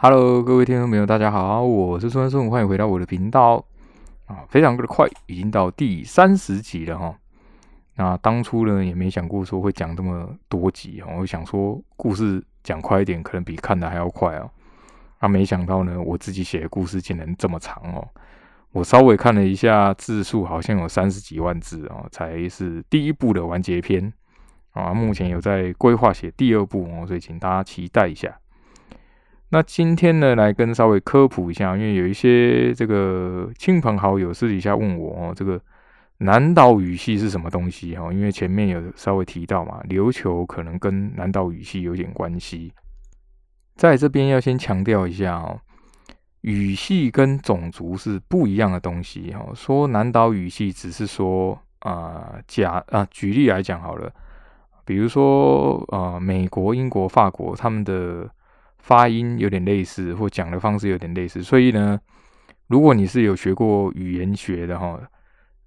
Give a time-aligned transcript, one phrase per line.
[0.00, 3.56] Hello，各位听众朋友，大家好，我是孙孙，欢迎回到我的频道
[4.26, 4.46] 啊！
[4.48, 7.12] 非常的快，已经到第三十集了哈。
[7.96, 11.16] 那当初呢，也没想过说会讲这么多集哦。
[11.18, 14.48] 我想说，故事讲快一点，可能比看的还要快哦。
[15.18, 18.06] 啊，没想到呢，我自己写的故事竟然这么长哦。
[18.70, 24.12] 我稍微看了一下字数，好像有三十几万字哦，才是第一部的完结篇
[24.70, 24.94] 啊。
[24.94, 28.38] 目前有在规划写第二部哦，所以请大家期待一下。
[29.50, 35.58] 那今天呢，来跟稍微科普一下，因为有一些这个亲朋好友私底下问我哦，这个
[36.18, 38.12] 南岛语系是什么东西哈？
[38.12, 42.70] 因为前面有稍微提到嘛，琉球可能跟南岛语系有点关系。
[43.74, 45.58] 在这边要先强调一下哦，
[46.42, 49.46] 语系跟种族是不一样的东西哈。
[49.54, 54.12] 说南岛语系只是说啊，假啊，举例来讲好了，
[54.84, 58.28] 比如说啊，美国、英国、法国他们的。
[58.88, 62.00] 发音有点类似，或讲的方式有点类似，所以呢，
[62.68, 64.98] 如果你是有学过语言学的哈，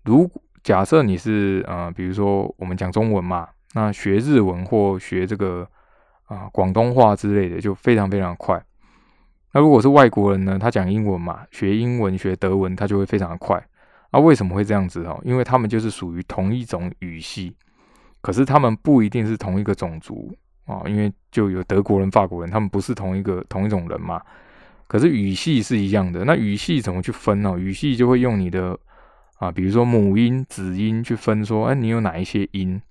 [0.03, 0.27] 如
[0.63, 5.67] 假设你是呃，比如说我们讲中文嘛，那学日文或学这个
[6.25, 8.59] 啊广东话之类的，就非常非常快。
[9.53, 13.63] 那如果是外国人呢，他讲英文嘛，学英文学德文，他就会非常的快。
[14.11, 15.21] 那为什么会这样子哦？
[15.23, 17.55] 因为他们就是属于同一种语系，
[18.19, 20.35] 可是他们不一定是同一个种族。
[20.71, 24.21] 啊，因为就有德国人、法国人，他们不是同一个同一种人嘛。
[24.87, 27.57] 可是语系是一样的，那语系怎么去分呢？
[27.57, 28.77] 语系就会用你的
[29.37, 32.81] 啊，比如说母音、子音去分，说，哎，你有哪一些音？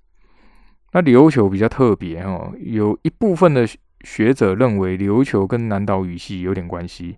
[0.93, 3.69] 那琉球比较特别哦，有一部分的
[4.03, 7.17] 学者认为琉球跟南岛语系有点关系，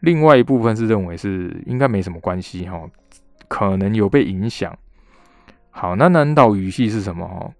[0.00, 2.88] 另外一部分是认为是应该没什么关系哈，
[3.48, 4.72] 可能有被影响。
[5.70, 7.26] 好，那南岛语系是什么？
[7.26, 7.50] 哈？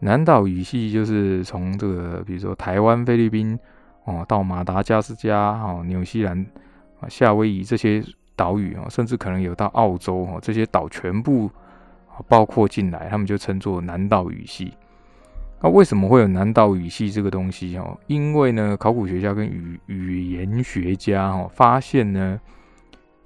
[0.00, 3.58] 南岛语系就是从这个，比如说台湾、菲律宾
[4.04, 6.46] 哦，到马达加斯加、哦、纽西兰、
[7.08, 8.04] 夏威夷这些
[8.36, 11.50] 岛屿啊，甚至可能有到澳洲哦，这些岛全部
[12.28, 14.74] 包括进来，他们就称作南岛语系。
[15.62, 17.98] 那为什么会有南岛语系这个东西哦？
[18.06, 22.38] 因为呢，考古学家跟语语言学家哦，发现呢，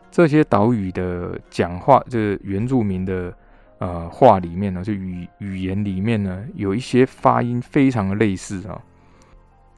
[0.08, 3.34] 这些岛屿的讲话，这原住民的。
[3.80, 8.78] 呃，话里面呢，就语语言里面呢，有一些发音非常的类似啊。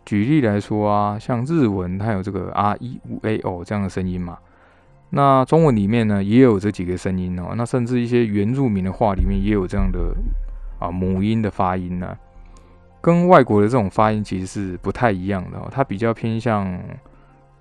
[0.04, 4.36] 举例来说啊，像日文它有这个 r e u a o 这样的声音嘛，
[5.10, 7.54] 那中文里面呢也有这几个声音哦。
[7.56, 10.12] 那甚至一些原住民的话里面也有这样的
[10.80, 12.18] 啊母音的发音呢，
[13.00, 15.68] 跟外国的这种发音其实是不太一样的哦。
[15.70, 16.66] 它比较偏向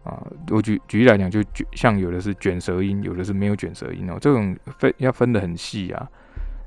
[0.03, 4.17] 啊，我举举例来讲，就卷像有的是卷舌音，有的是没有卷舌音哦。
[4.19, 6.09] 这种分要分得很细啊。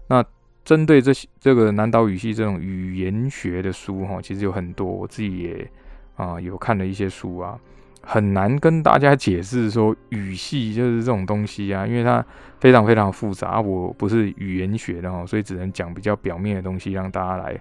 [0.06, 0.24] 那
[0.64, 5.70] 针对这些这个南岛语系这种语言学的书哈，其实有很多，我自己也
[6.16, 7.58] 啊有看了一些书啊，
[8.02, 12.24] 很难跟大家解释说语系就是这种东西啊，因为它
[12.60, 13.60] 非常非常复杂。
[13.60, 17.60] 我不是语言学的哈，所以只能讲比较表面的东西，让大家来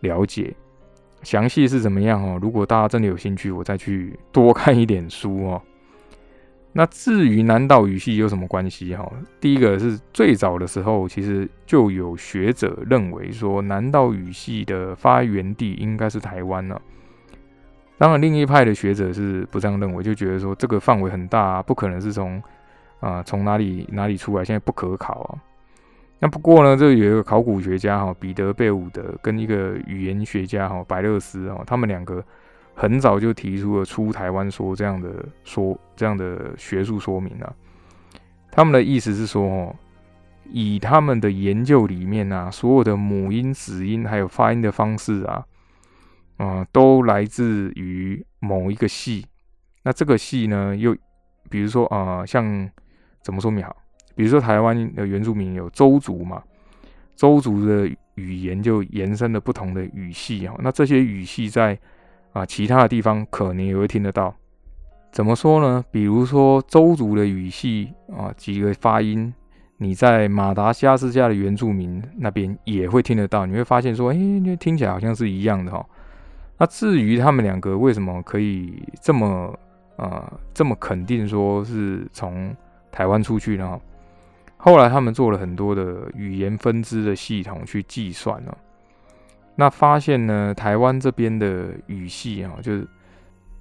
[0.00, 0.54] 了解
[1.22, 2.38] 详细是怎么样哦。
[2.40, 5.62] 如果大家真的有兴趣，我再去多看一点书哦。
[6.78, 8.94] 那至于南岛语系有什么关系？
[8.94, 9.10] 哈，
[9.40, 16.78] 第一个是最早的时候，其实就有学者认为说，南岛语系的发源地应该是台湾了。
[17.96, 22.42] 当然，另一派的学者是不这样认为，就觉得说这个范围很大，不可能是从
[23.00, 25.40] 啊从哪里哪里出来，现在不可考啊。
[26.18, 32.22] 那不过呢，这有一个考古学家哈，彼得贝伍德跟一个语言学家哈，白勒斯哈，他们两个。
[32.78, 37.56] 很早就提出了出台湾说这样的说这样的学术说明了，
[38.52, 39.76] 他们的意思是说，哦，
[40.50, 45.46] 以他们的研究里面啊，所有的母音、子音还有发音的方式啊，
[46.36, 49.24] 啊，都来自于某一个系。
[49.82, 50.94] 那这个系呢，又
[51.48, 52.70] 比如说啊，像
[53.22, 53.74] 怎么说明好？
[54.14, 56.42] 比如说台湾的原住民有周族嘛，
[57.14, 60.54] 周族的语言就延伸了不同的语系啊。
[60.58, 61.78] 那这些语系在
[62.36, 64.34] 啊，其他的地方可能也会听得到。
[65.10, 65.82] 怎么说呢？
[65.90, 69.32] 比如说周族的语系啊，几个发音，
[69.78, 73.46] 你在马达加斯加的原住民那边也会听得到。
[73.46, 74.16] 你会发现说，哎，
[74.60, 75.82] 听起来好像是一样的哈。
[76.58, 79.58] 那至于他们两个为什么可以这么
[79.96, 82.54] 呃这么肯定说是从
[82.92, 83.80] 台湾出去呢？
[84.58, 88.54] 后来他们做了很多的语言分支的系统去计算呢。
[89.56, 92.86] 那发现呢，台湾这边的语系啊，就是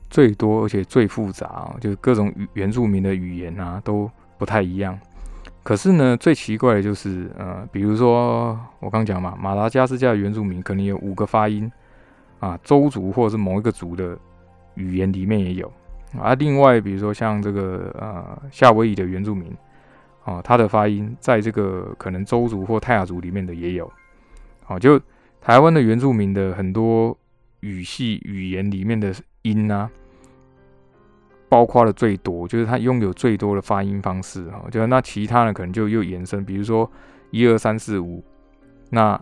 [0.09, 4.99] 最多而且最复杂啊，就是各种原住民的语言啊都不太一样。
[5.63, 11.71] 可是呢，最奇怪的就是，呃，比如说我刚讲嘛，马达加斯加的原住民可能有五个发音
[12.39, 14.15] 啊，周族或者是某一个族的
[14.75, 15.71] 语言里面也有
[16.19, 16.35] 啊。
[16.35, 19.51] 另外，比如说像这个呃夏威夷的原住民
[20.23, 23.91] 啊，他的发音在这个可能周族或泰雅族里面的也有。
[24.65, 25.01] 好，就
[25.45, 27.15] 台湾的原住民的很多
[27.59, 29.13] 语系语言里面的
[29.43, 29.87] 音啊。
[31.47, 36.91] 包括的最多，就是它拥有最多的发音方式哈，就那其他的可能就又延伸，比如说
[37.29, 38.23] 一二三四五，
[38.89, 39.17] 那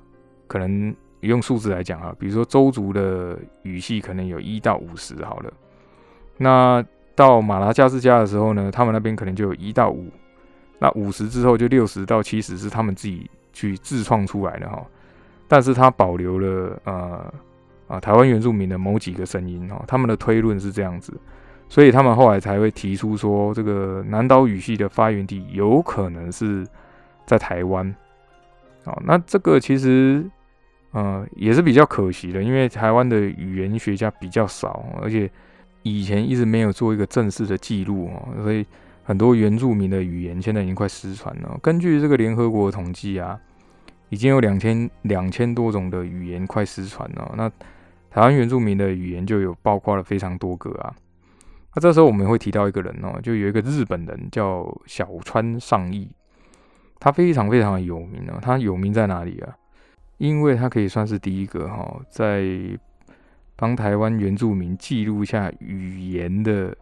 [0.47, 5.53] 可能用数字来讲啊，比如说周族的语系可能有一到五十好了，
[6.37, 6.83] 那
[7.13, 10.09] 到马拉加斯加的时候呢，他们那边可能就有一到五，
[10.79, 14.83] 那五十之后就六十到七十是他们自己去自创出来的哈，
[15.53, 17.33] 但是它保留了呃
[17.85, 21.13] 啊台湾原住民的某几个声音哦，他们的推论是这样子。
[21.69, 26.65] 所以他们后来才会提出说，这个南岛语系的发源地有可能是
[27.27, 27.87] 在台湾。
[28.85, 30.25] 哦，那这个其实，
[30.89, 35.29] 呃，也是比较可惜的，因为台湾的语言学家比较少，而且
[35.83, 38.65] 以前一直没有做一个正式的记录哦，所以
[39.03, 41.59] 很多原住民的语言现在已经快失传了。
[41.61, 43.39] 根据这个联合国统计啊，
[44.13, 47.33] 已经有两千两千多种的语言快失传了。
[47.35, 47.49] 那
[48.11, 50.93] 台湾原住民的语言就有包括了非常多个啊。
[51.73, 56.07] 那这时候我们会提到一个人哦，就有一个日本人叫小川上义，
[56.99, 58.37] 他非常非常的有名哦。
[58.39, 59.55] 他有名在哪里啊？
[60.19, 62.45] 因为他可以算是第一个哈，在
[63.55, 66.77] 帮台湾原住民记录下语言的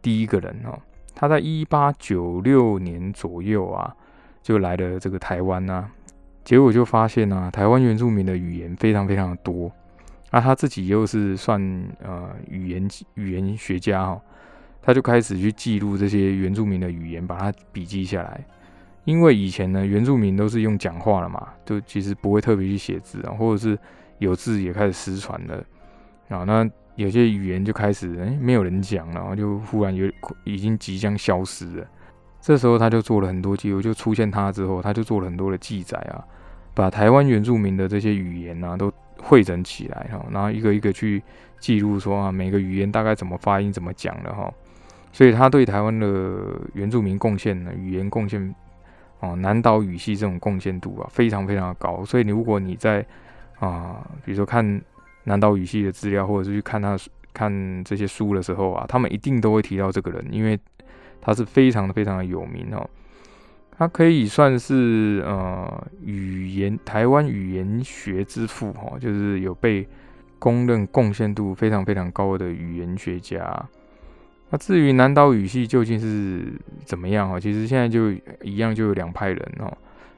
[0.00, 0.78] 第一个人哦。
[1.14, 3.94] 他在一八九六年左右啊，
[4.40, 5.90] 就来了这个台湾呐，
[6.50, 9.70] 结果就发现啊，台湾原住民的语言非常非常的多。
[10.32, 11.60] 那他自己又是算
[12.02, 14.20] 呃语言语言学家哈。
[14.82, 18.44] 他就开始去记录这些原住民的语言，把它笔记下来。
[19.04, 23.78] 因为以前呢，原住民都是用讲话了嘛，就其实不会特别去写字啊，或者是
[24.18, 25.64] 有字也开始失传了
[26.30, 26.42] 啊。
[26.42, 30.10] 那有些语言就开始哎没有人讲了，然后就忽然有
[30.42, 31.86] 已经即将消失了。
[32.40, 36.24] 这时候他就做了很多记录，就出现他之后，他就做了很多的记载啊，
[36.80, 41.22] 把台湾原住民的这些语言啊都汇整起来哈，然后一个一个去
[41.58, 44.50] 记录说啊每个语言大概怎么发音、怎么讲的哈。
[45.12, 48.54] 所以他对台湾的原住民贡献呢，语言贡献
[49.18, 52.02] 哦，南岛语系这种贡献度啊，非常非常的高。
[52.02, 53.04] 所以你如果你在
[53.58, 54.80] 啊，比如说看
[55.24, 56.96] 南岛语系的资料，或者是去看他
[57.34, 60.58] 看这些书的时候啊，他们一定都会提到这个人，因为
[61.20, 62.88] 他是非常的非常的有名哦。
[63.80, 69.88] 他可以算是呃语言台湾语言学之父哈，就是有被
[70.38, 73.40] 公认贡献度非常非常高的语言学家。
[74.50, 76.52] 那至于南岛语系究竟是
[76.84, 77.40] 怎么样哈？
[77.40, 78.10] 其实现在就
[78.42, 79.74] 一样，就有两派人哦。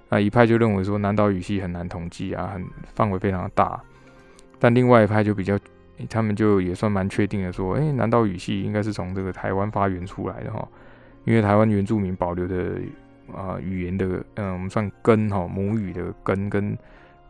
[0.09, 2.67] 那一派就认为说南岛语系很难统计啊，很
[2.97, 3.81] 范围非常大。
[4.59, 5.57] 但另外一派就比较，
[6.11, 10.67] 他们就也算蛮确定的说，哎，南岛语系应该是从这个台湾发源出来的哈。
[11.25, 12.81] 因为台湾原住民保留的
[13.35, 16.77] 啊语言的，嗯，我们算根哈母语的根跟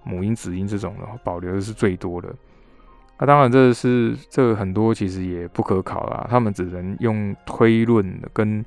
[0.05, 2.35] 母音子音这种的保留的是最多的。
[3.19, 8.65] 那当然，这是这很多其实也不可考啦，他们只能用推论跟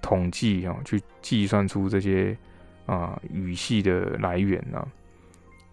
[0.00, 2.36] 统计啊去计算出这些
[2.86, 4.86] 啊语系的来源呢。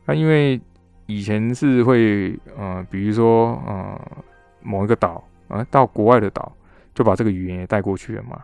[0.05, 0.59] 那因为
[1.05, 4.01] 以前是会呃，比如说呃
[4.61, 6.51] 某一个岛啊到国外的岛，
[6.95, 8.41] 就把这个语言也带过去了嘛。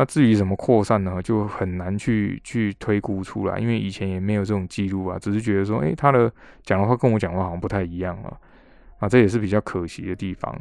[0.00, 8.32] 那至于怎么扩散呢，就很难去去推估出来，因为以前也没有这种记录啊，只是觉得说，哎，他的讲的话跟我讲话好像不太一样啊。
[8.98, 10.58] 啊，这也是比较可惜的地方。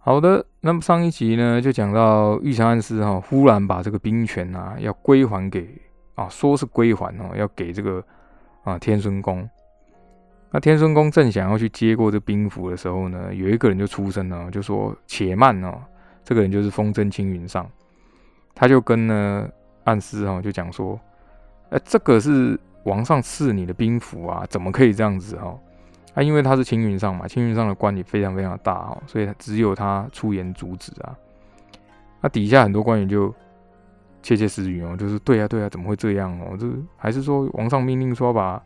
[0.00, 5.80] 好的，那么上一集呢，就讲到玉山安师哈，忽然把这个兵权啊，要归还给
[6.16, 8.04] 啊，说是归还哦，要给这个
[8.64, 9.48] 啊天孙公。
[10.50, 15.80] 那天孙公正想要去接过这兵符的时候呢，有一个人就出声了，就说：“且慢哦，
[16.24, 17.64] 这个人就是风筝青云上。”
[18.60, 19.48] 他就跟呢
[19.84, 20.98] 暗师哈就讲说
[21.70, 25.56] ：“哎，这个是王上赐你的兵符啊，怎么可以这样子哈？”
[26.14, 31.16] 啊，因为他是青云上嘛，青云上的官也非常非常大哦，所以他只有他出言阻止啊。
[32.20, 33.32] 那底下很多官员就
[34.24, 36.56] 窃窃私语哦，就是对啊对啊，怎么会这样哦？
[36.58, 38.60] 这还是说王上命令说把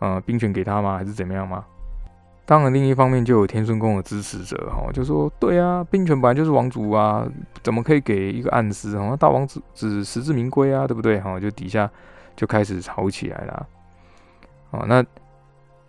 [0.00, 0.98] 呃兵权给他吗？
[0.98, 1.64] 还是怎么样吗？
[2.44, 7.26] 当然，另一方面就有天孙宫的支持者哈，就说对啊，兵权本来就是王族啊，
[7.62, 9.16] 怎么可以给一个暗司哈？
[9.16, 11.38] 大王子只实至名归啊，对不对哈？
[11.40, 11.90] 就底下
[12.36, 13.68] 就开始吵起来了。
[14.70, 15.04] 哦，那。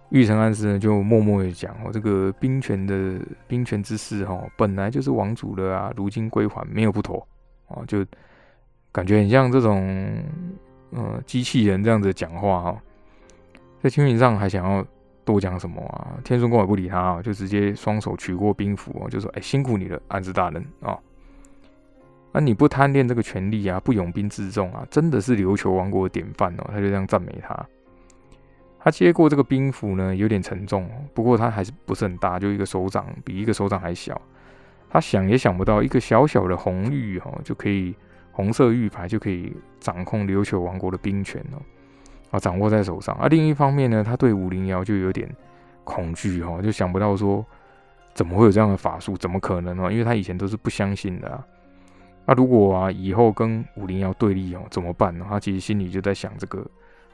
[0.09, 7.27] 玉成安师呢，就默默的讲：“哦，这个兵权的兵权之事，哈，本来就是王主的啊，如今归还，没有不妥
[7.69, 8.05] 哦，就
[8.91, 10.23] 感觉很像这种
[10.91, 12.77] 呃机器人这样子讲话哈。
[13.81, 14.85] 在青云上还想要
[15.25, 16.19] 多讲什么啊？
[16.23, 20.97] 天孙公也不理他啊，就直接双手取过兵符，就说：哎，辛苦你了，安师大人啊。
[22.33, 26.63] 啊，你不贪恋这个权利啊，不拥兵自重啊，真的是琉球王国的典范哦。
[26.69, 27.67] 他就这样赞美他。
[28.79, 34.19] 他接过这个兵符呢，有点沉重，不过他还是不是很大，就一个手掌，比一个手掌还小。
[34.89, 37.95] 他想也想不到，一个小小的红玉哈，就可以
[38.31, 41.61] 红色玉牌就可以掌控琉球王国的兵权哦，
[42.33, 43.13] 啊，掌握在手上。
[43.15, 45.29] 啊，另一方面呢，他对武灵瑶就有点
[45.83, 47.45] 恐惧哈，就想不到说
[48.15, 49.93] 怎么会有这样的法术，怎么可能呢？
[49.93, 51.43] 因为他以前都是不相信的。
[52.25, 55.25] 那如果啊，以后跟武林要对立哦，怎么办呢？
[55.29, 56.65] 他其实心里就在想这个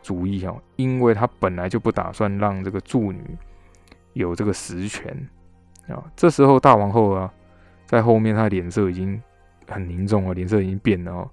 [0.02, 3.22] 主意哦，因为他本来就不打算让这个助女
[4.14, 5.12] 有这个实权
[5.90, 6.02] 啊。
[6.16, 7.30] 这时候大王后啊，
[7.86, 9.22] 在后面，她脸色已经
[9.68, 11.30] 很凝重了，脸色已经变了哦。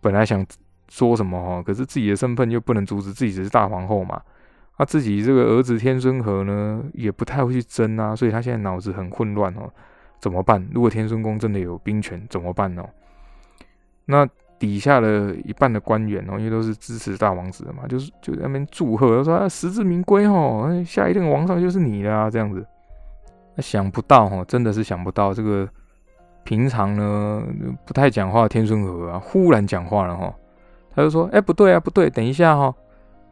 [0.00, 0.46] 本来想
[0.88, 4.20] 说什么哦，可是自己的身份又不能阻止，自己只是大皇后嘛。
[4.78, 9.70] 他自己这个儿子天孙和呢，也不太会去争啊，所以他现在脑子很混乱哦。
[10.18, 10.66] 怎么办？
[10.72, 12.84] 如果天孙宫真的有兵权，怎么办呢？
[14.06, 14.26] 那
[14.58, 22.66] 底下的一半的官员哦，因为都是支持大王子的嘛，就是就在那边祝贺，说啊，实至名归哦，下一任王上就是你啦，这样子。
[23.58, 25.66] 想不到哦，真的是想不到，这个
[26.44, 27.42] 平常呢
[27.86, 30.34] 不太讲话的天孙和啊，忽然讲话了哈，
[30.96, 32.74] 他就说，哎，不对啊，不对，等一下哈，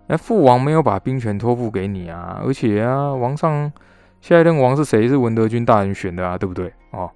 [0.07, 3.73] 哎，父王没有把兵权托付给你啊，而且啊，王上
[4.21, 5.09] 下一任王是谁？
[5.09, 6.73] 是文德军大人选的啊，对不对？
[6.91, 7.11] 哦，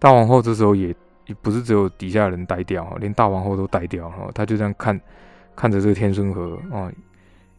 [0.00, 0.92] 大王后这时候也。
[1.26, 5.00] 也不是只有底下人呆掉连大王后都呆掉哈，他就这样看，
[5.56, 6.92] 看着这个天孙河哦，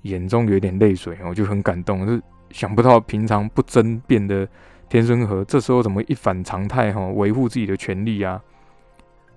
[0.04, 4.48] 眼中有点泪水哦，就很感动，就想不到平常不争辩的
[4.88, 8.40] 天孙河，这时候怎么一反常态哈，维护自己的权利啊？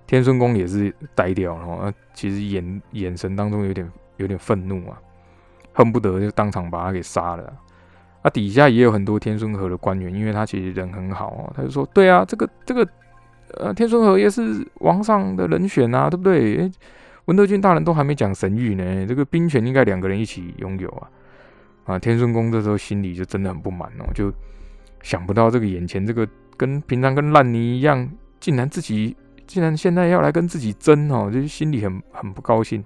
[0.09, 3.87] 天孙公也是呆掉了哈，其实眼眼神当中有点
[4.17, 4.99] 有点愤怒啊，
[5.71, 7.53] 恨不得就当场把他给杀了。
[8.23, 12.87] 啊，底下也有很多天孙河的官员，因为他其实人很好哦，他就说：对啊，这个这个。
[13.55, 16.71] 呃，天孙和也是王上的人选啊，对不对？
[17.25, 21.09] 文德军大人都还没讲神谕呢，这个兵权应该两个人一起拥有啊。
[21.85, 24.31] 啊，天孙公这时候心里就真的很不满哦，就
[25.01, 28.07] 想不到这个眼前这个跟平常跟烂泥一样，
[28.39, 29.17] 竟然自己
[29.49, 32.81] 竟然现在要来跟自己争哦，就是心里很很不高兴。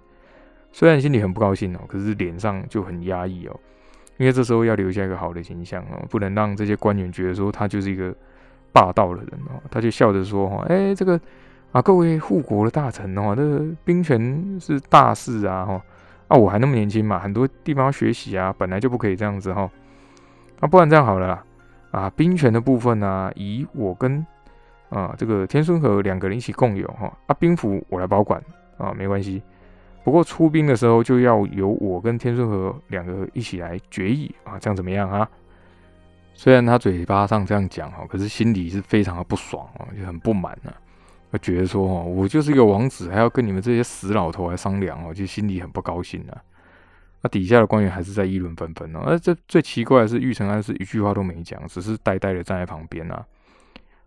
[0.72, 3.60] 虽然心里很不高兴哦，可是脸上就很压抑哦，
[4.18, 8.16] 因为这时候要留下一个好的形象哦，不能让这些官员觉得说他就是一个。
[8.76, 11.22] 霸道的人哦，他就笑着说：“哈，哎，这个
[11.72, 15.80] 啊，各位护国的大臣哦，这个兵权是大事啊，哈，
[16.28, 19.70] 啊，我还那么年轻嘛，很多地方要学习啊，本来就不可以这样子哈，
[20.60, 21.44] 啊，不然这样好了，
[21.92, 24.26] 啊，兵权的部分呢，以我跟
[24.94, 28.42] 啊这个天孙和两个人一起共有哈，啊，兵符我来保管
[28.78, 29.42] 啊，没关系，
[30.04, 35.28] 不过出兵的时候就要由我跟天孙和两个一起来决议啊，这样怎么样啊？”
[36.36, 40.74] 虽然他嘴巴上这样讲哈，可是心里是非常的不爽啊，就很不满呢。
[41.32, 46.42] 他觉得说哦，我就是一个王子，还要跟你们这些死老头来商量哦，就心里很不高兴啊。
[47.22, 49.02] 那底下的官员还是在议论纷纷哦。
[49.06, 53.26] 而这最奇怪的是，玉成安是一句话都没讲，只是呆呆的站在旁边啊。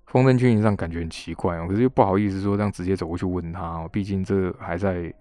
[0.07, 5.13] 风筝军营上感觉很奇怪哦，可是又不好意思说这样直接走过去问他哦，毕竟这还在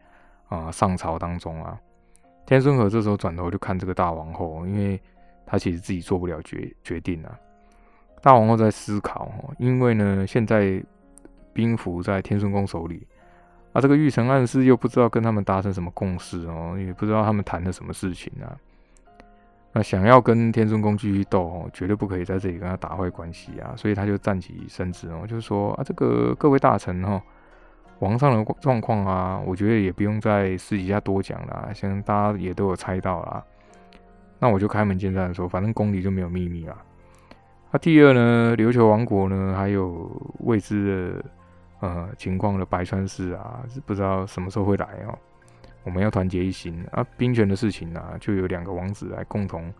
[0.47, 1.77] 啊上朝当中啊。
[2.45, 4.99] 天孙和这时候转头就看这个大王后，因为。
[5.47, 7.29] 他其实自己做不了决决定啊。
[8.19, 10.83] 大王后在思考哦，因为呢，现在
[11.53, 13.05] 兵符在天孙宫手里，
[13.71, 18.57] 啊，这个玉成暗示又不知道跟他们达成什么共识哦，也不知道他们谈了什么事情啊。
[19.77, 23.73] 那想要跟天孙宫继续斗，绝对不可以在这里跟他打坏关系啊。
[23.75, 27.21] 所以他就站起身子哦，就是说啊，这个各位大臣哈，
[27.99, 33.43] 王上的状况啊，我觉得也不用在私底下多讲了，相信大家也都有猜到了。
[34.39, 36.77] 那我就开门见山的说，反正宫里就没有秘密啦。
[37.71, 41.19] 那第二呢，琉球王国呢，还有未知
[41.81, 45.19] 的呃情况的白川氏啊，不知道什么时候会来哦。
[45.85, 49.73] 我们要团结一心啊，兵权的事情呢，就有两个王子来共同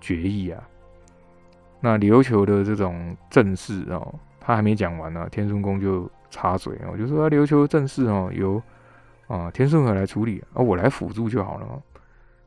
[0.00, 0.68] 决议啊。
[1.80, 8.60] 那琉球的这种政事哦，他还没讲完呢，天顺宫就插嘴哦，就说琉球政事哦，由
[9.28, 11.82] 啊天顺和来处理，啊我来辅助就好了。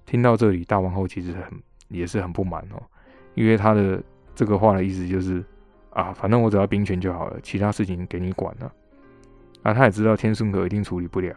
[0.05, 1.43] 听到这里，大王后其实很
[1.87, 2.81] 也是很不满哦，
[3.35, 4.03] 因为他的
[4.35, 5.43] 这个话的意思就是
[5.91, 8.71] 啊，反正我只要兵权就好了，其他事情给你管了。
[9.61, 11.35] 啊，他也知道天顺阁一定处理不了，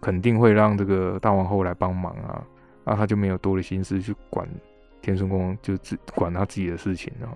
[0.00, 2.42] 肯定会让这个大王后来帮忙啊，
[2.84, 4.48] 那他就没有多的心思去管
[5.02, 7.28] 天顺宫，就自管他自己的事情了。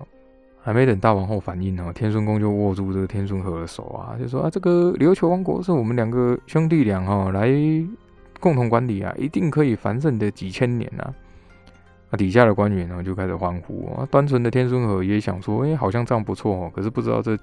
[0.61, 7.49] 还没等大王后反应呢，天顺宫就握住这个天顺和的手啊，就说啊，这个琉球王国是我们两个兄弟俩哈来。
[8.37, 11.11] 共同管理啊，一定可以繁盛的几千年呐！
[12.11, 14.07] 那底下的官员呢就开始欢呼啊。
[14.11, 16.71] 单纯的天孙和也想说，哎，好像这样不错哦。
[16.75, 17.35] 可是不知道这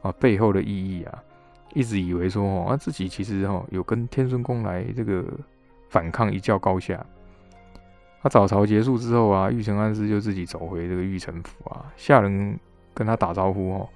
[0.00, 1.22] 啊背后的意义啊。
[1.74, 5.24] 一直以为说哦，啊自己其实哦有跟天孙公来这个
[5.90, 7.04] 反抗一较高下。
[8.22, 12.58] 他早朝结束之后啊，玉成安师就自己走回这个玉成府啊，下人
[12.94, 13.88] 跟他打招呼哦，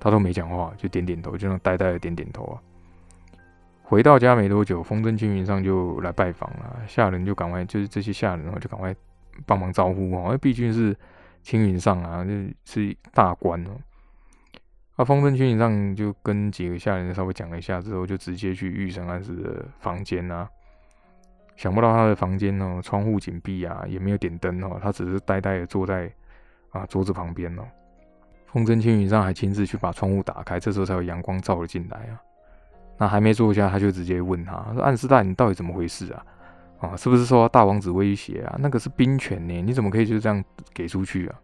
[0.00, 2.58] 他都没讲话，就点点头，就那呆呆的点点头啊。
[3.84, 8.92] 回到家没多久，风筝青云上就来拜访了，下人就赶快就是这些下人哦，就赶快
[9.46, 10.96] 帮忙招呼哦，因为毕竟是
[11.42, 12.32] 青云上啊，就
[12.64, 13.70] 是大官哦。
[14.96, 20.48] 啊，风筝青云上就跟几个下人稍微讲了一下之后，就直接去玉神安师的房间啊。
[21.54, 26.10] 想不到他的房间哦，窗户紧闭啊，也没有点灯哦，他只是呆呆的坐在
[26.70, 27.62] 啊桌子旁边哦。
[28.46, 32.20] 风筝青云上还亲自去把窗户打开，这时候才有阳光照了进来啊。
[32.98, 36.24] 那还没坐下，他就直接问他说：“暗斯大，你到底怎么回事啊？
[36.80, 38.56] 啊，是不是受到大王子威胁啊？
[38.58, 41.40] 那个是兵权呢，你怎么可以就这样给出去啊？”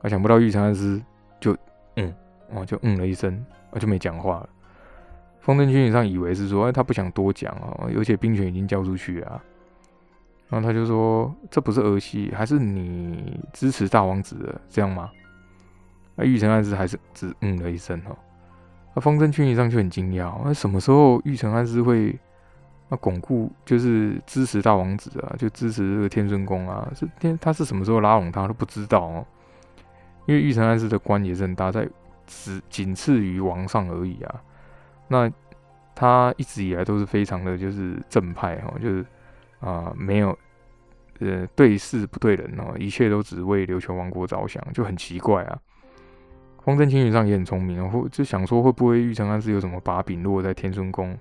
[0.00, 1.02] 啊，想不到玉成暗斯
[1.38, 1.54] 就
[1.96, 2.14] 嗯，
[2.52, 4.48] 哦，就嗯了一声，啊，就没讲话了。
[5.40, 9.42] 方正军以上以为是说，哎，他不想多讲哦，而且兵权已经交出去啊。
[10.48, 15.10] 然后他就说，这不是儿戏，还是你支持大王子的这样吗？
[16.14, 18.16] 那玉成暗师还是只嗯了一声哦。
[18.94, 22.18] 那风筝军以上就很惊讶，那什么时候玉成暗师会
[22.88, 26.90] 那巩固，就是支持大王子啊，就支持这个天孙宫啊？
[26.94, 29.26] 是天，他是什么时候拉拢他都不知道哦。
[30.26, 31.88] 因为玉成暗师的官也是很大，在
[32.26, 34.42] 只仅次于王上而已啊。
[35.08, 35.30] 那
[35.94, 39.06] 他一直以来都是非常的就是正派哈，就是
[39.60, 40.36] 啊没有
[41.20, 45.58] 呃对事不对人哦，一切都只为琉球王国着想，就很奇怪啊。
[46.64, 51.16] 风筝青云上也很聪明，或就想说会不会玉成安是有什么把柄落在天孙宫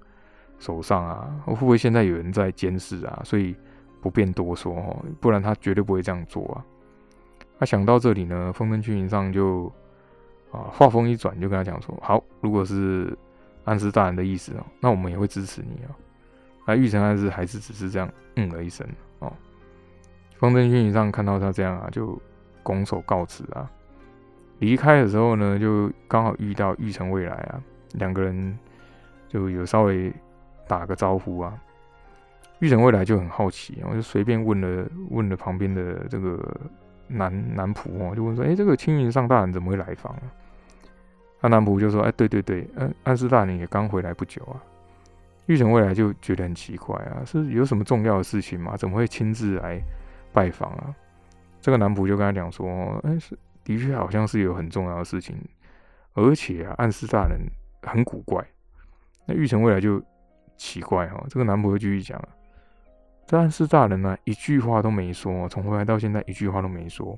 [0.57, 1.29] 手上啊？
[1.45, 3.21] 会不会现在有人在监视啊？
[3.23, 3.55] 所以
[4.01, 6.65] 不便多说哦，不然他绝对不会这样做啊。
[7.59, 9.71] 他想到这里呢，风筝青云上就
[10.55, 13.17] 啊话锋一转，就跟他讲说：好，如果是。
[13.65, 15.95] 暗示大人的意思哦，那我们也会支持你哦。
[16.67, 18.87] 那玉成暗示还是只是这样嗯了一声
[19.17, 19.33] 哦。
[20.37, 22.21] 方正军以上看到他这样啊，就
[22.61, 23.67] 拱手告辞啊。
[24.59, 27.59] 离开的时候呢，就刚好遇到玉成未来啊，
[27.93, 28.55] 两个人
[29.27, 30.13] 就有稍微
[30.67, 31.51] 打个招呼啊。
[32.59, 36.39] 玉成未来就很好奇，我就随便问了问了旁边的这个
[37.07, 40.21] 男男仆哦，就问说：“哎，这个青云上大人怎么会来访啊？”
[41.45, 44.57] 阿南普就说：“哎，对对对，嗯，安斯大人也刚回来不久啊。”
[45.45, 48.75] 玉成未来就觉得很奇怪啊，是有什么重要的事情吗？
[48.75, 49.79] 怎么会亲自来
[50.33, 50.95] 拜访啊？
[51.61, 55.37] 这个男仆就跟他讲说：“哎，是的确好像是有很重要的事情，
[56.13, 57.39] 而且啊，安斯大人
[57.83, 58.43] 很古怪。”
[59.27, 60.01] 那玉成未来就
[60.57, 62.19] 奇怪哈，这个男仆就继续讲
[63.27, 67.15] ：“这安斯大人呢，一句话都没说，从回来到现在一句话都没说，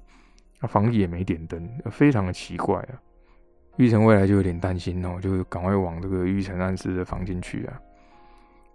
[0.60, 3.00] 那房里也没点灯，非常的奇怪啊。”
[3.78, 7.80] 玉成未来就有点担心哦，就赶快往这个玉成暗室的房间去啊。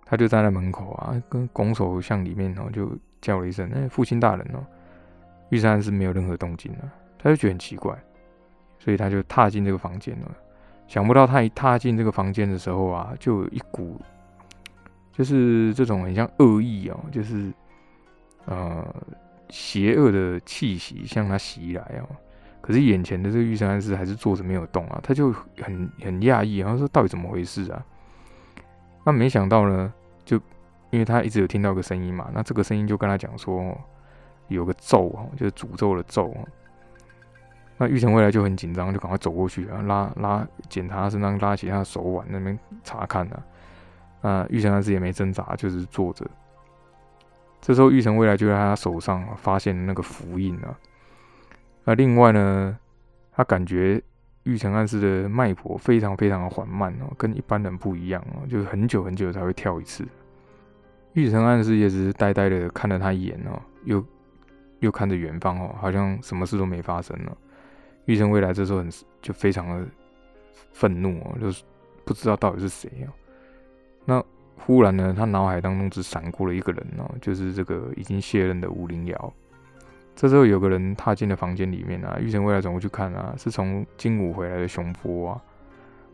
[0.05, 4.65] 他就站在门口啊，跟拱手向里面哦，就叫了一声：“哎，父亲大人哦。”
[5.51, 6.89] 玉成暗室没有任何动静啊，
[7.19, 7.97] 他就觉得很奇怪，
[8.79, 10.31] 所以他就踏进这个房间了。
[10.87, 14.01] 想不到他一踏进这个房间的时候啊，就有一股
[15.13, 17.53] 就是这种很像恶意哦，就是
[18.45, 18.87] 呃
[19.49, 22.09] 邪恶的气息向他袭来哦。
[22.63, 27.85] 可是眼前的这个玉成安师还是坐着没有动啊，他就很很讶异，然后说到底怎么回事啊？
[29.05, 29.93] 那没想到呢，
[30.25, 30.37] 就
[30.91, 33.77] 因为他一直有听到个声音嘛，那这个声音就跟他讲说
[34.47, 36.41] 有个咒啊，就是诅咒的咒啊。
[37.79, 43.43] 那玉成未来就很紧张，就赶快走过去啊，拉拉检查他身上，拉起他的手腕那边查看啊。
[44.21, 46.25] 那玉成安师也没挣扎，就是坐着。
[47.61, 50.79] 这时候玉成未来就在他手上发现那个符印啊。
[51.85, 52.79] 那另外呢，
[53.33, 54.01] 他感觉
[54.45, 60.07] 玉成暗示的脉搏非常非常的缓慢哦，跟一般人不一样哦，就是很久很久才会跳一次。
[61.15, 64.05] 玉成暗示也只是呆呆的看了他一眼哦，又
[64.81, 67.37] 又看着远方哦，好像什么事都没发生了。
[68.07, 68.91] 玉成未来这时候很
[69.21, 69.87] 就非常的
[70.73, 71.63] 愤怒哦，就是
[72.05, 73.13] 不知道到底是谁哦。
[74.05, 74.25] 那
[74.57, 79.35] 忽然呢，他脑海当中只闪过了一个人哦，就是这个已经卸任的吴灵瑶。
[80.15, 85.43] 这时候有个人踏进了房间里面啊，玉成未来转过去看啊，是从金武回来的熊波啊。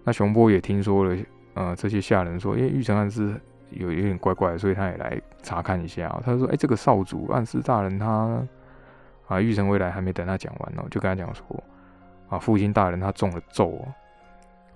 [0.05, 1.17] 那熊波也听说了，
[1.55, 3.35] 呃，这些下人说，因为玉成暗示
[3.71, 6.09] 有有点怪怪的，所以他也来查看一下。
[6.25, 8.41] 他说：“哎，这个少主暗示大人他
[9.27, 11.45] 啊，玉成未来还没等他讲完呢，就跟他讲说
[12.29, 13.93] 啊，父亲大人他中了咒啊。”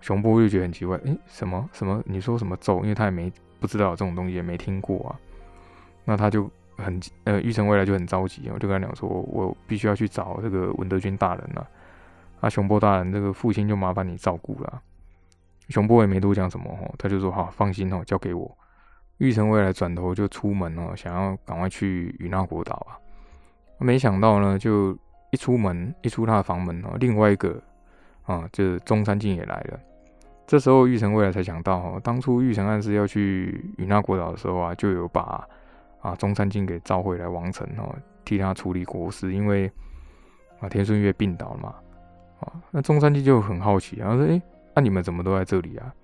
[0.03, 2.03] 熊波就觉得很奇怪，哎，什么什么？
[2.05, 2.81] 你说什么咒？
[2.83, 5.17] 因为他也没不知道这种东西，也没听过啊。
[6.05, 6.51] 那他就。
[6.77, 11.69] 很呃，玉成未来就很着急，我就跟他讲说，我必须要去找这个文德军大人了。
[12.41, 14.83] 啊，熊波大人，这个父亲就麻烦你照顾了。
[15.69, 18.51] 熊波也没多讲什么哦，他就说好，放心哦，交给我。
[19.19, 22.99] 玉成未来转头就出门哦，想要赶快去与那国岛啊。
[23.79, 24.97] 没想到呢，就
[25.31, 27.63] 一出门，一出他的房门哦，另外一个
[28.25, 29.79] 啊，这中山靖也来了。
[30.45, 35.47] 这时候玉成未来才想到哦，当初玉成暗示要去与那国岛的时候啊，就有把
[36.03, 39.71] 啊中山靖给召回来王城哦，替他处理国事，因为
[40.61, 41.75] 啊天顺月病倒了嘛。
[42.41, 44.43] 啊，那中山靖就很好奇，然后说：“哎，
[44.75, 45.95] 那你们怎么都在这里啊？”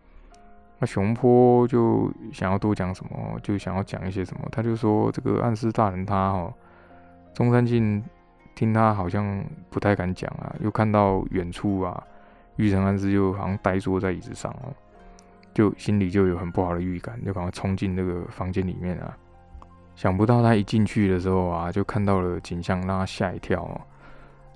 [0.78, 6.54] 那熊坡就想要多讲什么，就想要讲一些什么，他就说：“这个暗示大人他哈。”
[7.34, 8.00] 中山靖
[8.54, 12.00] 听他好像不太敢讲啊，又看到远处啊，
[12.54, 14.70] 玉成安师就好像呆坐在椅子上哦，
[15.52, 19.16] 就心里就有很不好的预感，就赶快冲进那个房间里面啊。
[19.98, 23.80] 想不到他一进去的时候啊，就看到了景象，让他吓一跳哦。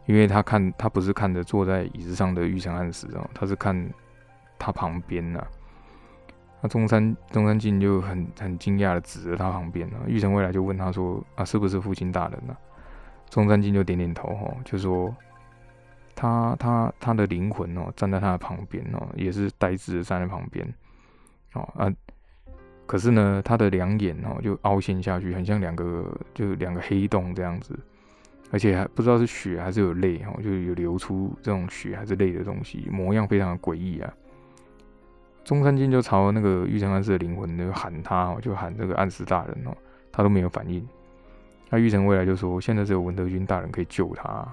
[0.06, 3.90] 因为他看他不是看着坐在椅子上的玉成安师哦，他是看
[4.56, 5.44] 他旁边呐。
[6.60, 12.56] 那中山中山靖就很很惊讶的指着他旁边啊，玉成未来就问他说：“啊，是不是父亲大人呢？”
[13.28, 15.12] 中山靖就点点头，吼，就说
[16.14, 20.64] 他他他的灵魂哦，站在他的旁边哦，也是呆滞的站在旁边，
[21.54, 21.92] 哦啊，
[22.92, 27.74] 可是呢，他的两眼哦就凹陷下去，很像两个就两个黑洞这样子，
[28.50, 34.12] 而且还不知道是血还是有泪哦，就有流出这种血还是泪的东西，模样非常的诡异啊。
[35.42, 39.74] 中山靖就朝那个玉成暗示的灵魂就喊他哦，就喊这个暗示大人哦，
[40.12, 40.86] 他都没有反应。
[41.70, 44.46] 那玉成未来就说：“现在只有文德军大人可以救他。”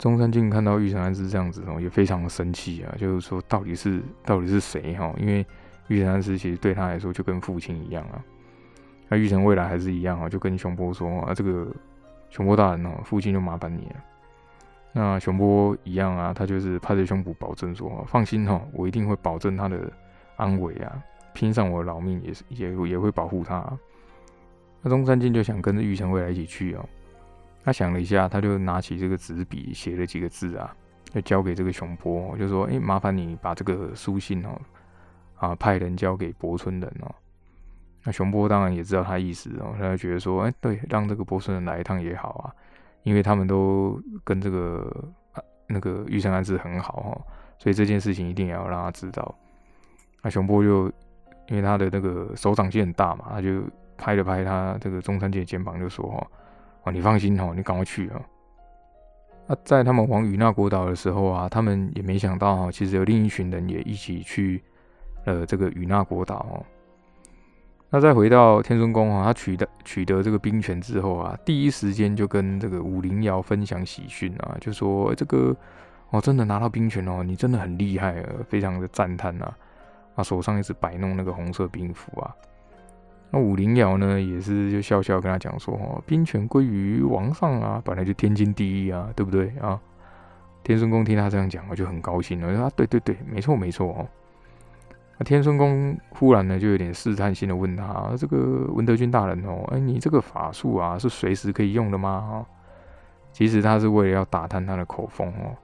[0.00, 5.14] 中山靖看到玉成安师这样子哦，也非常的生气啊，就是说到底是到底是谁哈？
[5.16, 5.46] 因为
[5.88, 8.22] 玉成安师其实对他来说就跟父亲一样啊。
[9.08, 11.66] 那玉成未来还是一样啊，就跟熊波说：“啊，这个
[12.30, 13.96] 熊波大人哦，父亲就麻烦你了。”
[14.94, 19.90] 那熊波一样啊，他就是拍着胸脯保证说：“放心哈，我一定会保证他的
[20.36, 21.02] 安危啊，
[21.34, 23.66] 拼上我的老命也是也也会保护他。”
[24.82, 26.84] 那中山靖就想跟着玉成未来一起去哦。
[27.64, 30.74] 他想了一下，他就拿起这个纸笔，写了几个字啊，
[31.10, 34.60] 就交给这个熊波，就说：“哎，麻烦你把这个书信哦，
[35.42, 37.14] 啊，派人交给博村人哦。”
[38.04, 42.54] 那熊波当然也知道他意思哦，他就觉得说：“哎，对，让这个博村人来一趟也好啊，
[43.02, 45.08] 因为他们都跟这个
[45.66, 49.34] 那个玉山安是很好哈，所以这件事情一定要让他知道。”
[50.22, 50.86] 那熊波就
[51.48, 53.62] 因为他的那个手掌心很大嘛，他就。
[53.98, 56.26] 拍了拍他这个中山靖肩膀，就说：“哈，
[56.82, 58.20] 哦，你放心哦，你赶快去啊。”
[59.46, 64.60] 那在他们往与那国岛的时候啊，他们也没想到哈，其实有另一群人也一起去
[65.24, 66.64] 呃这个与那国岛哦。
[67.94, 75.54] 那再回到天孙宫啊，他取得取得这个兵权之后啊，第一时间就跟这个武灵瑶分享喜讯啊，就说：“这个
[76.08, 79.54] 哦，真的拿到兵权哦，你真的很厉害啊，非常的赞叹啊！
[80.14, 82.34] 啊，手上一直摆弄那个红色兵符啊。”
[83.30, 89.78] 那武灵瑶呢，也是就笑笑跟他讲说：“哦，兵权归于王上啊，本来就天经地义啊，对不对啊？”
[90.64, 94.08] 天孙公听他这样讲，我就很高兴了，说：“啊，对对对，没错没错哦。”
[95.22, 102.46] 天孙公忽然呢，就有点试探性的问他：“这个文德军大人哦，哎，你这个法术啊，是随时可以用的吗？”，
[103.32, 105.56] 其实他是为了要打探他的口风哦，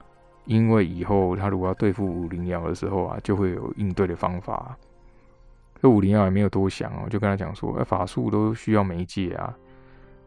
[0.45, 4.75] 因为以后他如果要对付武灵瑶的时候啊，就会有应对的方法。
[5.81, 9.55] 这武灵瑶也没有多想哦，就跟他讲说：“哎，法术都需要媒介啊，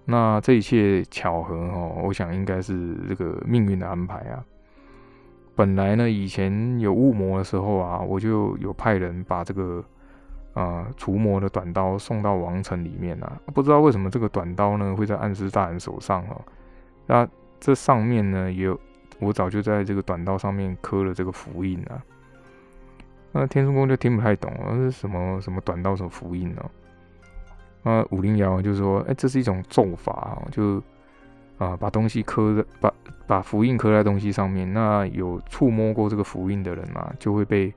[0.04, 4.44] 那这一切巧合哦，我想应该是这个命运的安排啊。
[5.54, 9.84] 本来呢，以前有雾魔的时候啊，我就有派人把这个
[10.54, 13.40] 呃除魔的短刀送到王城里面啊。
[13.54, 16.40] 不知道为什么这个短刀呢会在暗师大人手上哦。
[17.06, 17.28] 那
[17.60, 18.80] 这上面呢也有，
[19.20, 22.02] 我早就在这个短刀上面刻了这个符印啊。”
[23.34, 26.62] 那天孙公就听不太懂，是什么什么短刀什么符印呢？
[27.82, 30.82] 那武灵瑶就说：“哎，这是一种咒法哦，就
[31.62, 32.94] 啊把东西刻在把
[33.26, 37.72] 把符印刻在东西上面，那有触摸过这个符印的人啊，就会被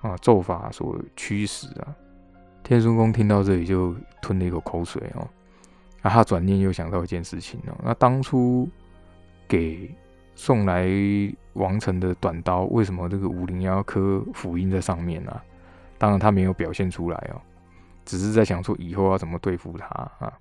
[0.00, 1.94] 啊咒法所驱使啊。”
[2.62, 5.28] 天孙公听到这里就吞了一口口水哦，
[6.02, 8.68] 啊，他转念又想到一件事情哦，那当初
[9.48, 9.90] 给。
[10.36, 10.88] 送来
[11.52, 15.40] 王城的短刀，为什么这个五零幺刻符印在上面呢？
[15.96, 17.40] 当然他没有表现出来哦，
[18.04, 19.86] 只是在想说以后要怎么对付他
[20.18, 20.32] 啊。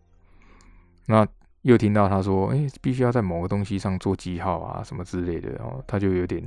[1.06, 1.28] 那
[1.63, 6.41] 又听到他说：“哎，必须要在某个东西上做记号啊，什么之类的。”哦，他就有点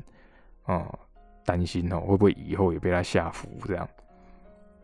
[0.63, 0.87] 啊
[1.45, 3.87] 担心哦，会不会以后也被他下符这样？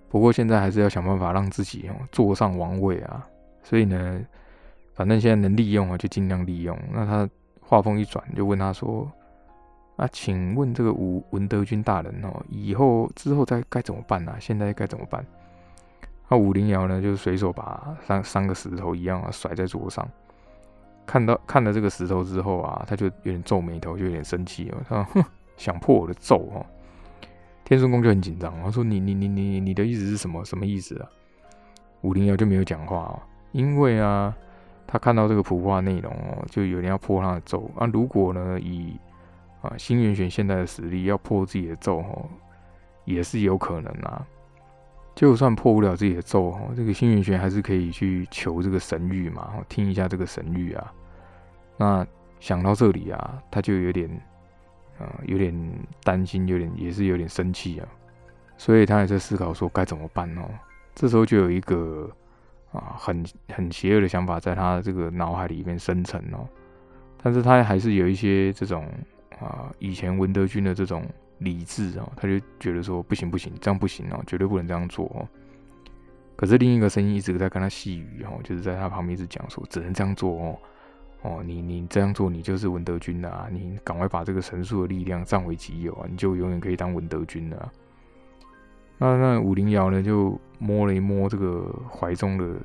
[0.09, 3.27] 不过现在还是要想办法让自己哦坐上王位啊。
[3.63, 4.21] 所以呢，
[4.95, 6.79] 反正现在能利用啊，就尽量利用。
[6.93, 7.29] 那他。
[7.65, 9.11] 话锋一转，就问他说
[9.97, 14.37] ：“啊，请问这个武文德军大人哦，以后之后再该怎么办呢？
[14.39, 15.25] 现在该怎么办？
[16.29, 20.07] 那武灵瑶呢，就随手把三三个石头一样啊甩在桌上，
[21.07, 25.25] 看到看了这个石头之后啊，他就有点皱眉头，就有点生气哦，他哼，
[25.57, 26.65] 想破我的咒哦。
[27.65, 30.45] 天顺宫就很紧张，他说：“你你你你你的意思是什么？
[30.45, 31.09] 什么意思啊？”
[32.03, 34.37] 武灵瑶就没有讲话哦，因为啊，
[34.87, 37.87] 他看到这个卜卦内容哦，就有人要破他的咒啊。
[37.87, 38.97] 如果呢，以
[39.63, 42.29] 啊新元玄现在的实力要破自己的咒哦，
[43.05, 44.27] 也是有可能啊。
[45.15, 50.93] 就算破不了自己的咒哦，这个星云玄还是可以去求这个神谕嘛，听一下这个神谕啊。
[51.77, 52.07] 那
[52.41, 54.11] 想到这里啊，他就有点。
[54.99, 55.53] 啊，有点
[56.05, 57.89] 担心，有点也是有点生气啊，
[58.57, 60.43] 所以他也在思考说该怎么办哦。
[60.95, 62.09] 这时候就有一个
[62.71, 66.47] 啊很很邪恶的想法在他这个脑海里面生成哦，
[67.21, 68.87] 但是他还是有一些这种
[69.41, 71.05] 啊以前文德军的这种
[71.45, 75.29] 理智哦，他就觉得说不行不行，这样不行哦，绝对不能这样做哦。
[76.37, 80.59] 可是另一个声音一直在跟他细语哦，就是在他旁边一直讲说只能这样做哦。
[81.23, 83.47] 哦，你你这样做，你就是文德军啊！
[83.49, 86.07] 你赶快把这个神术的力量占为己有啊！
[86.11, 87.73] 你就永远可以当文德军了。
[88.99, 92.57] 那那武灵瑶呢，就摸了一摸这个怀中的，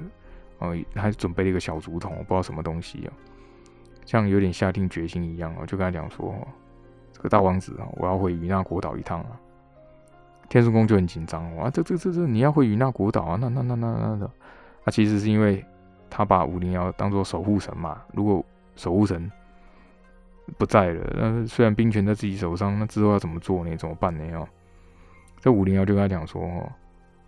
[0.57, 3.13] 呃，还准备了一个小竹筒，不知道什么东西啊，
[4.07, 6.35] 像有点下定决心一样哦，就跟他讲说
[7.17, 9.38] ：“这个大王子啊，我要回与那国岛一趟啊。”
[10.47, 13.38] 天书宫就很紧张哇，这这这这你要回与那国岛啊？
[13.41, 14.32] 那那那那那的，
[14.86, 15.65] 那其实是因为。
[16.10, 18.01] 他把五零幺当做守护神嘛？
[18.13, 18.43] 如果
[18.77, 19.30] 守护神
[20.58, 23.75] 不在了，那虽然兵权在自己手上，那之后要怎么做呢？
[23.75, 24.39] 怎么办呢？
[24.39, 24.47] 哦，
[25.41, 26.71] 这五零幺就跟他讲说：“哦，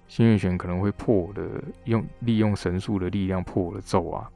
[0.07, 1.45] 新月玄可能会破我的，
[1.83, 4.31] 用利用神术的力量破了咒啊。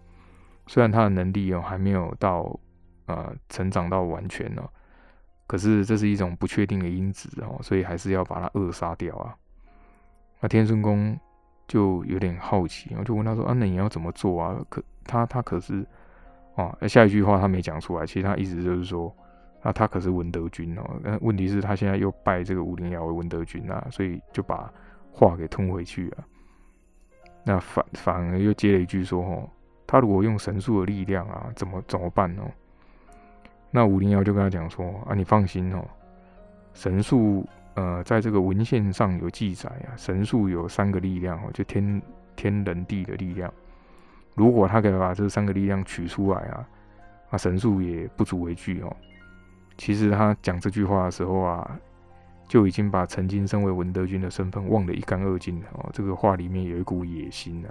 [0.67, 2.59] 虽然他的能力哦还没有到
[3.05, 4.61] 呃成长到完全呢，
[5.47, 9.35] 可是这是一种不确定的因子哦，所以还是要把他扼杀掉啊。
[10.39, 11.17] 那天孙宫。”
[11.65, 15.83] 就有点好奇，我就问他说：“啊，那你要怎么做啊？”可他他可是
[16.55, 19.11] 哦，下一句话他没讲出来，其实他意思就是说，
[19.61, 20.83] 啊，他可是文德军哦。
[21.01, 24.71] 那问题是，他现在又拜这个武灵瑶为文德军啊，所以就把
[25.09, 26.25] 话给吞回去了。
[27.45, 29.49] 那反反而又接了一句说：“哦，
[29.87, 32.43] 他如果用神术的力量啊，怎么怎么办呢？”
[33.75, 35.83] 那五零幺就跟他讲说：“啊，你放心哦，
[36.73, 41.99] 神术。”呃，在这个文献上有记载啊，神术有三个力量哦，就天
[42.35, 43.51] 天人地的力量。
[44.35, 46.63] 如果他可以把这三个力量取出来啊，
[47.31, 48.95] 那神术也不足为惧哦。
[49.75, 51.79] 其实他讲这句话的时候啊，
[52.47, 55.89] 就已经把曾经身为文德军的身份忘得一干二净了哦。
[55.91, 57.69] 这个话里面有一股野心呢。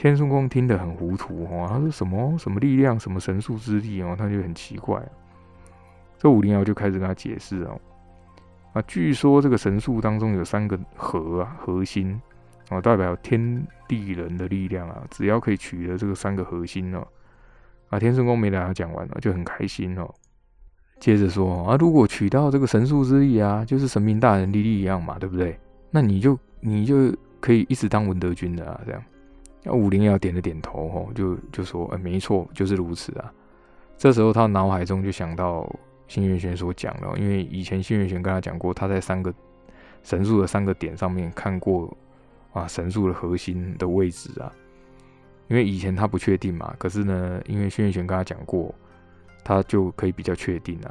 [0.00, 4.98] 天孙公听得很糊涂哦，他说什么什么力量，什么神术之力哦，他就很奇怪。
[6.16, 7.78] 这武灵瑶就开始跟他解释哦。
[8.72, 12.18] 啊，据说这个神术当中有三个核啊，核心
[12.70, 15.04] 啊，代表天地人的力量啊。
[15.10, 17.06] 只要可以取得这个三个核心哦，
[17.90, 20.10] 啊，天圣公没等他讲完了，就很开心哦。
[20.98, 25.60] 接着说啊，如果取到这个神术之力啊，就是神明大人力力一样嘛，对不对？
[25.90, 29.02] 那你就你就可以一直当文德军的啊，这样。
[29.62, 33.32] 那武灵瑶点了点头哦，就就说，哎，没错，就是如此啊。
[33.96, 35.70] 这时候他脑海中就想到。
[36.08, 39.32] 新月玄所讲了，因为以前新月玄跟他讲过，他在三个
[40.02, 41.96] 神树的三个点上面看过
[42.52, 44.52] 啊，神树的核心的位置啊。
[45.46, 48.74] 因为以前他不确定嘛，可是呢，因为新月玄跟他讲过，
[49.44, 50.90] 他就可以比较确定啊。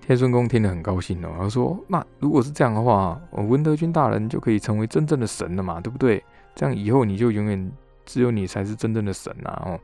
[0.00, 6.24] 天孙公听得很高兴哦，他说：“那如果是这样的话，文德君大人就可以成为真正的神了嘛，对不对？
[6.58, 7.72] 这样以后你就永远
[8.04, 9.80] 只有你才是真正的神啊！”哦，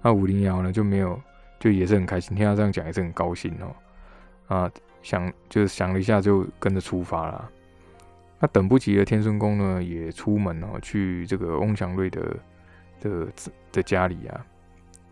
[0.00, 1.20] 那五零幺呢就没有。
[1.58, 3.76] 就也是很开心，听他这样讲也是很高兴哦。
[4.48, 7.50] 啊，想就是想了一下，就跟着出发了。
[8.38, 12.34] 那等不及的天孙公呢，也出门哦，去这个翁祥瑞的
[12.98, 13.28] 的
[13.70, 14.46] 的家里啊。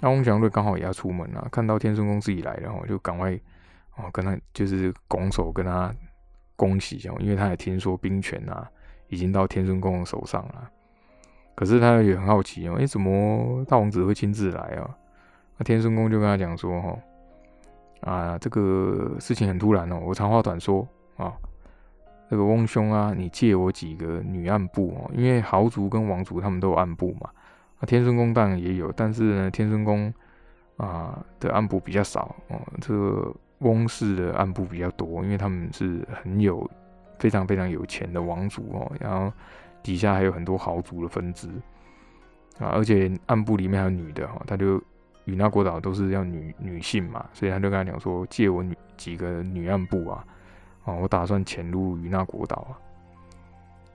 [0.01, 3.39] 那翁祥瑞刚好也要出门啊，看到天孙公自己来了，后，就赶快
[3.97, 5.95] 哦跟他就是拱手跟他
[6.57, 8.67] 恭喜哦，因为他也听说兵权啊
[9.09, 10.71] 已经到天孙公的手上了。
[11.55, 14.88] 可是他也很好奇哦，哎，怎么大王子会亲自来啊？
[15.57, 16.99] 那天孙公就跟他讲说：“哈
[18.03, 21.33] 啊，这个事情很突然哦，我长话短说啊。
[22.31, 27.31] 这个翁兄啊，你借我几个女暗部哦，因为豪族跟王族他们都有暗部嘛。
[27.81, 30.12] 那天孙公当然也有，但是呢，天孙公
[30.77, 32.61] 啊的暗部比较少哦。
[32.83, 36.71] 这个翁氏的暗部比较多，因为他们是很有
[37.18, 39.33] 非常非常有钱的王族哦，然后
[39.83, 41.48] 底下还有很多豪族的分支
[42.59, 44.83] 啊，而且暗部里面还有女的哈，他就。”
[45.28, 50.24] 与那国岛都是要女女性嘛，所以他就跟他讲说，借我女几个女暗部啊，
[50.87, 52.72] 啊，我打算潜入与那国岛啊。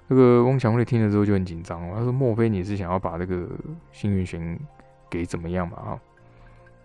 [0.07, 3.49] 这个翁强瑞听了之后就很紧张，他说：“莫非你是想要把这个
[3.91, 4.55] 幸运玄
[5.09, 5.99] 给怎么样嘛？”啊，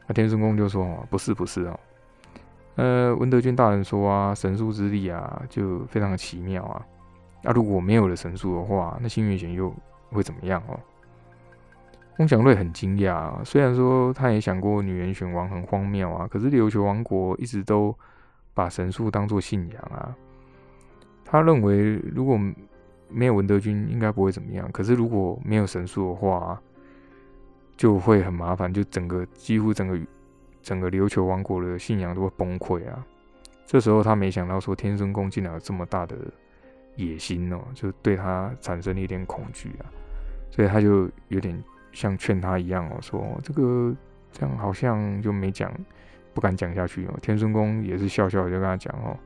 [0.06, 1.78] 那天孙公就说：“，不是，不是哦。
[2.78, 6.80] 呃，文德军大人说啊，神术之力啊，就非常的奇妙啊。
[7.42, 9.74] 那如果没有了神术的话，那幸运玄又
[10.10, 10.78] 会怎么样哦？”
[12.18, 17.92] 翁祥瑞很惊讶，虽然说他也想过女人选王很荒谬啊，可是琉球王国一直都
[18.54, 20.14] 把神术当做信仰啊。
[21.24, 22.38] 他认为如果
[23.08, 26.60] 没有文德军应该不会怎么样，可是如果没有神术的话，
[27.76, 29.98] 就会很麻烦，就整个几乎整个
[30.62, 33.04] 整个琉球王国的信仰都会崩溃啊。
[33.66, 36.16] 这时候他没想到说天孙宫竟然有这么大的
[36.96, 39.84] 野心哦，就对他产生了一点恐惧啊，
[40.50, 43.94] 所以他就有点像劝他一样哦，说这个
[44.32, 45.70] 这样好像就没讲，
[46.32, 47.14] 不敢讲下去哦。
[47.20, 49.16] 天孙宫也是笑笑就跟他讲哦，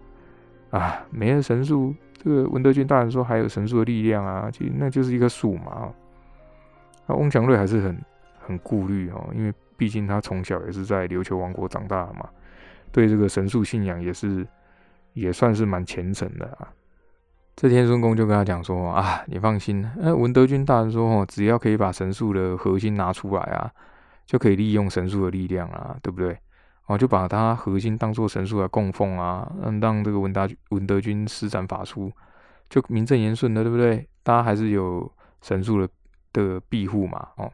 [0.77, 1.95] 啊，没了神术。
[2.15, 5.93] 这个文德军大人说还有神术的力量啊，其实那就是一棵树嘛。
[7.07, 7.99] 那翁祥瑞还是很
[8.39, 12.29] 很顾虑哦，因为毕竟他从小也是在琉球王国长大的嘛，
[12.93, 14.47] 对这个神术信仰也是
[15.13, 16.69] 也算是蛮虔诚的啊。
[17.57, 23.69] 这天孙公就跟他讲说啊，你放心，那文德军大人说哦，只要可以把神术的核心拿出来啊，
[24.25, 26.39] 就可以利用神术的力量啊，对不对？
[26.87, 32.13] 哦，就把它核心当做神术来供奉啊，嗯，让这个文达文德军施展法术，
[32.71, 34.07] 就名正言顺的，对不对？
[34.23, 35.89] 大家还是有神术的
[36.33, 37.51] 的庇护嘛，哦。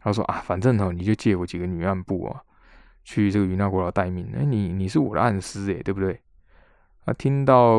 [0.00, 2.42] 他说啊，反正哦，你就借我几个女暗部啊，
[3.04, 4.30] 去这个云那国老待命。
[4.34, 6.20] 哎，你你是我的暗师哎，对不对？
[7.04, 7.78] 啊，听到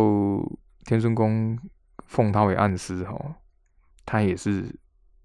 [0.85, 1.57] 天孙公
[2.05, 3.35] 奉他为暗师哈，
[4.05, 4.73] 他也是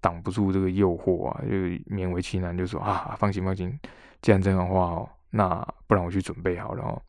[0.01, 1.55] 挡不住这个诱惑啊，就
[1.93, 3.79] 勉为其难就说啊，放心放心，
[4.21, 5.09] 既然这样的话哦。
[5.29, 7.01] 那不然我去准备好了哦，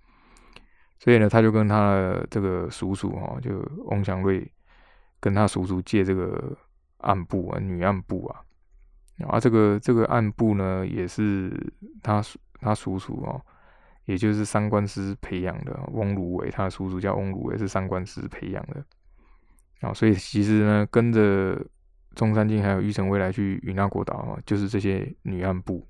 [0.99, 4.45] 所以呢，他就跟他的这个叔叔哦，就翁祥瑞，
[5.21, 6.53] 跟他叔叔借这个
[6.99, 8.43] 暗部啊，女暗部啊，
[9.27, 11.51] 啊，这个这个暗部呢，也是
[12.03, 12.23] 他
[12.61, 13.41] 他叔叔哦，
[14.05, 18.85] 也就是三官师培养的翁如伟，他的叔叔叫翁如伟，是三官师培养的
[19.81, 21.61] 啊，所以其实呢，跟着
[22.15, 25.87] 中山靖还有玉成未来去云那国岛啊，就是这些女暗部。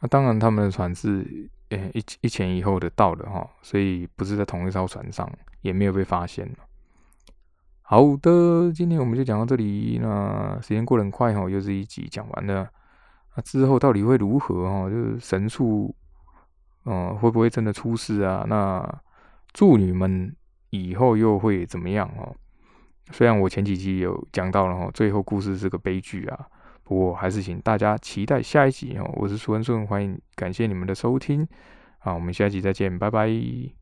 [0.00, 6.50] 那当然，他们的船是呃一一前一后的到的哈，所以不是在同一艘船上，也没有被发现
[7.82, 9.98] 好的，今天我们就讲到这里。
[10.00, 12.68] 那时间过得很快哈，又是一集讲完了。
[13.36, 14.88] 那之后到底会如何哈？
[14.88, 15.94] 就是神树，
[16.84, 18.46] 嗯，会不会真的出事啊？
[18.48, 19.00] 那
[19.52, 20.34] 祝女们
[20.70, 22.34] 以后又会怎么样哦？
[23.10, 26.46] 虽然我前几集有讲到了哈，最后故事是个悲剧啊。
[26.84, 29.08] 不过还是请大家期待下一集哦！
[29.14, 31.46] 我是苏文顺，欢迎感谢你们的收听
[32.00, 32.12] 啊！
[32.12, 33.81] 我们下一集再见，拜拜。